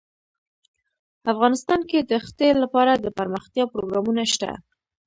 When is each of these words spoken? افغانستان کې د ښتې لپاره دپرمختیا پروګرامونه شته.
افغانستان 1.31 1.79
کې 1.89 1.99
د 2.09 2.13
ښتې 2.25 2.49
لپاره 2.63 2.91
دپرمختیا 3.05 3.63
پروګرامونه 3.73 4.23
شته. 4.33 4.51